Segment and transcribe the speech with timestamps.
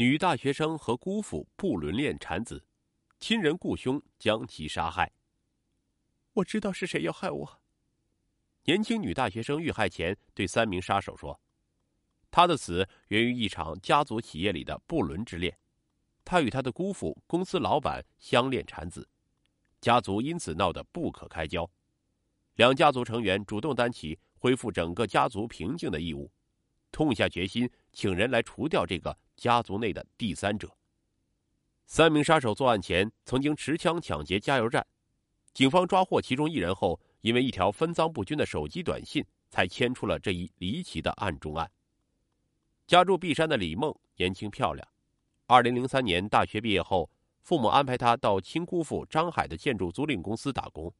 [0.00, 2.64] 女大学生和姑父不伦恋产子，
[3.18, 5.10] 亲人故兄将其杀害。
[6.34, 7.60] 我知道是谁要害我。
[8.62, 11.40] 年轻女大学生遇害前对三名杀手说
[12.30, 15.58] ：“她的死源于一场家族企业里的不伦之恋，
[16.24, 19.08] 她与她的姑父公司老板相恋产子，
[19.80, 21.68] 家族因此闹得不可开交。
[22.54, 26.30] 两家族成员主动担起恢复整个家族平静的义务，
[26.92, 30.70] 痛下决心，请人来除掉这个。”家族内的第三者。
[31.86, 34.86] 三名杀手作案前曾经持枪抢劫加油站，
[35.54, 41.70] 警方抓获其中一人后，因为一条分赃不均的手机短信，才牵出了这一离奇的案中案。
[42.86, 44.86] 家住璧山的李梦年轻漂亮，
[45.46, 47.10] 二零零三年大学毕业后，
[47.40, 50.92] 父母安排她到亲姑父张海的建筑租赁公司打工。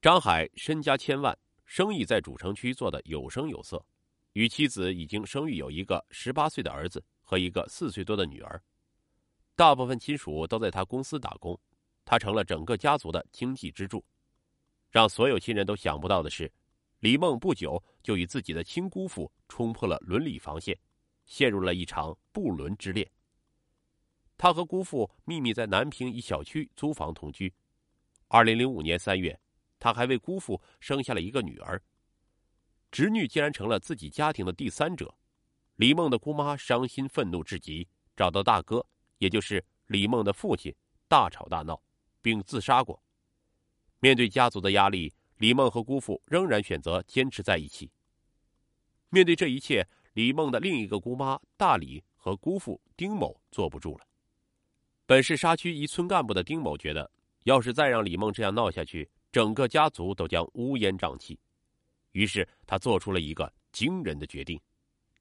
[0.00, 3.84] 张海身家千万，生意在主城区做得有声有色。
[4.32, 8.62] 与妻子已经生育有一个十八岁的儿子和一个四岁多的女儿，
[9.54, 11.58] 大部分亲属都在他公司打工，
[12.04, 14.04] 他成了整个家族的经济支柱。
[14.90, 16.50] 让所有亲人都想不到的是，
[17.00, 20.78] 李梦不久就与自己的亲姑父冲破了伦理防线，
[21.26, 23.10] 陷入了一场不伦之恋。
[24.38, 27.52] 他和姑父秘密在南平一小区租房同居。
[28.28, 29.38] 二零零五年三月，
[29.78, 31.80] 他还为姑父生下了一个女儿。
[32.92, 35.12] 侄女竟然成了自己家庭的第三者，
[35.76, 40.74] 李梦的姑妈伤心愤怒至极，找到大哥，也就是李梦的父亲，
[41.08, 41.82] 大吵大闹，
[42.20, 43.02] 并自杀过。
[43.98, 47.90] 面对家族的压力，李梦和姑父仍然选择坚持在一起。
[49.08, 54.06] 面对这一切，李梦的另一个姑妈大李和姑父丁某坐不住了。
[55.06, 57.10] 本是沙区一村干部的丁某觉得，
[57.44, 61.38] 要是再让李梦这样闹下去，整个家族都将乌烟瘴气。
[62.12, 64.60] 于是他做出了一个惊人的决定，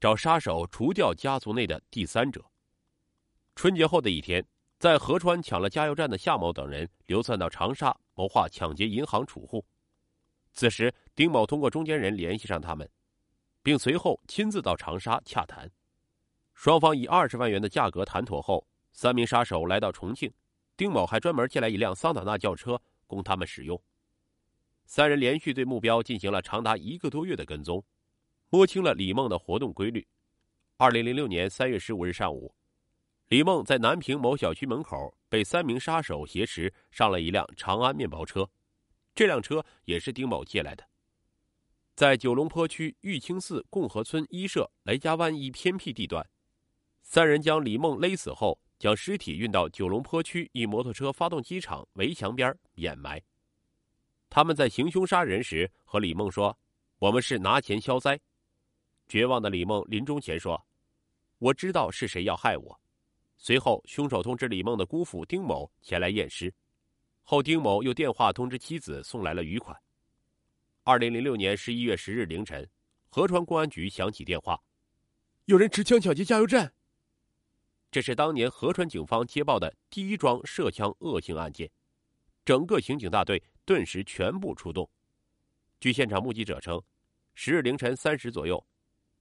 [0.00, 2.44] 找杀手除掉家族内的第三者。
[3.54, 4.44] 春节后的一天，
[4.78, 9.64] 在合川抢了加油站的夏某等人流窜到长沙，谋划抢劫银行储户。
[10.52, 12.88] 此时，丁某通过中间人联系上他们，
[13.62, 15.70] 并随后亲自到长沙洽谈。
[16.54, 20.32] 双方以二十万元的价格谈妥后，三名杀手来到重庆，
[20.76, 23.78] 丁某还专门借来一辆桑塔纳轿车供他们使用。
[24.86, 27.84] 三人连续对目标进行了长达一个多月的跟踪，
[28.50, 30.06] 摸清了李梦的活动规律。
[30.76, 32.54] 二零零六年三月十五日上午，
[33.28, 38.48] 李梦在南平某小区门口被三名杀手挟持上了一辆长安面包车，
[39.14, 40.84] 这辆车也是丁某借来的。
[41.96, 46.24] 在九龙坡区玉清寺共和村一社雷家湾一偏僻地段，
[47.02, 53.20] 三人将李梦勒死后，将尸体运到九龙坡区一摩托车发动机厂围墙边掩埋。
[54.36, 56.54] 他们在行凶杀人时和李梦说
[57.00, 58.20] ：“我们是拿钱消灾。”
[59.08, 60.62] 绝望的李梦临终前说
[61.40, 62.78] ：“我知道是谁要害我。”
[63.38, 66.52] 随后，凶手通知李梦的姑父丁某前来验尸，
[67.22, 69.74] 后丁某又电话通知妻子送来了余款。
[70.82, 72.68] 二零零六年十一月十日凌晨，
[73.08, 74.62] 合川公安局响起电话
[75.46, 76.70] ：“有人持枪抢劫加油站。”
[77.90, 81.70] 这是当年合川警方接报的第一桩涉枪恶性案件，
[82.44, 83.42] 整个刑警大队。
[83.66, 84.88] 顿时全部出动。
[85.80, 86.80] 据现场目击者称，
[87.34, 88.64] 十日凌晨三时左右，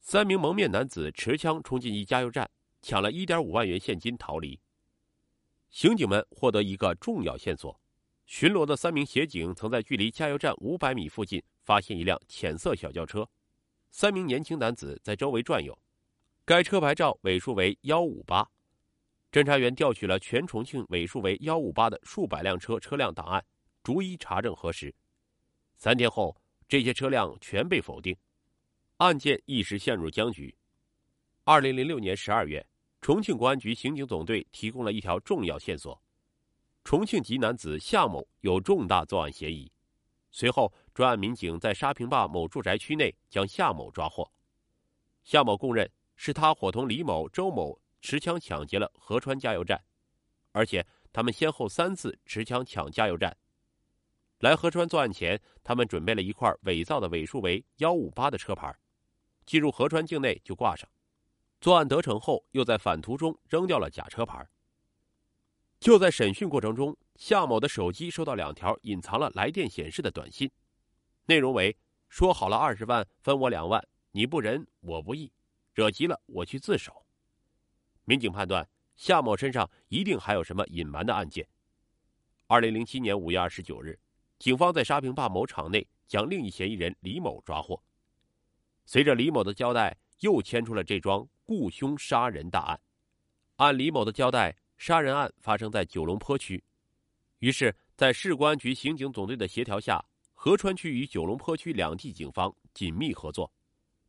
[0.00, 2.48] 三名蒙面男子持枪冲进一加油站，
[2.80, 4.58] 抢了一点五万元现金逃离。
[5.68, 7.78] 刑警们获得一个重要线索：
[8.24, 13.28] 巡逻的三名协警曾在距离加油站五百米附近发现一辆浅色小轿车，
[13.90, 15.76] 三名年轻男子在周围转悠，
[16.44, 18.48] 该车牌照尾数为幺五八。
[19.30, 23.44] 侦查员调取了全重庆尾数为幺五八的数百辆车车辆档案。
[23.88, 24.94] 逐一查证核实，
[25.78, 26.36] 三天后，
[26.68, 28.14] 这些车辆全被否定，
[28.98, 30.54] 案件一时陷入僵局。
[31.42, 32.62] 二零零六年十二月，
[33.00, 35.98] 重庆公安局刑警总队提供了一条重要线索：
[36.84, 39.72] 重庆籍男子夏某有重大作案嫌疑。
[40.30, 44.30] 随后，专案民警在沙坪坝某住宅区内将夏某抓获。
[45.24, 49.82] 夏某供认，是他伙同李某、周某持枪抢劫了合川加油站，
[50.52, 53.34] 而且他们先后三次持枪抢加油站。
[54.40, 58.72] 来合川作案前，他们准备了一块伪造的尾数为幺五八的车牌，
[59.44, 60.88] 进入合川境内就挂上。
[61.60, 64.48] 作案得逞后，又在返途中扔掉了假车牌。
[65.80, 70.48] 就在审讯过程中，夏某的手机收到两条隐藏了来电显示的短信，
[71.26, 71.76] 内容为
[72.08, 75.32] ：“说好了二十万分我两万，你不仁我不义，
[75.74, 77.04] 惹急了我去自首。”
[78.06, 81.48] 民警判断夏某身上一定还有什么隐瞒的案件。
[82.46, 83.98] 二零零七年五月二十九日。
[84.38, 87.80] 警方在沙坪坝某厂内将另一嫌疑人李某抓获。
[88.84, 92.80] 随着李某的交代，又牵出了这桩雇凶杀人大案。
[93.56, 96.62] 按李某的交代，杀人案发生在九龙坡区，
[97.40, 103.52] 于是，在市公安局刑警总队的协调下，合川区与九龙坡区两地警方紧密合作，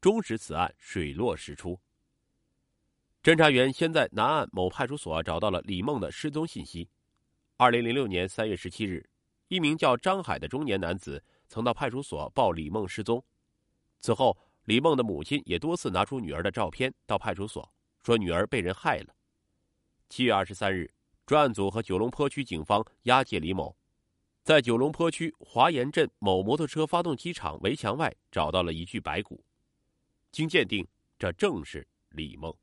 [0.00, 1.78] 终使此案水落石出。
[3.22, 6.88] 侦查员先在南岸某派出所找到了李梦的失踪信息。
[7.56, 9.06] 二零零六年三月十七日，
[9.48, 13.24] 一名叫张海的中年男子曾到派出所报李梦失踪。
[14.00, 19.14] 此后，李梦的母亲也多次拿出女儿的照片到派出所，说女儿被人害了。
[20.08, 20.92] 七月二十三日，
[21.26, 23.76] 专案组和九龙坡区警方押解李某，
[24.42, 29.44] 在九龙坡区华岩镇某摩托车发动机厂围墙外找到了一具白骨。
[30.32, 30.86] 经鉴定，
[31.18, 32.54] 这正是李梦。